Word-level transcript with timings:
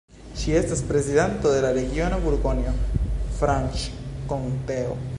Ŝi 0.43 0.53
estas 0.59 0.79
prezidanto 0.91 1.51
de 1.55 1.59
la 1.67 1.71
regiono 1.77 2.19
Burgonjo-Franĉkonteo. 2.25 5.03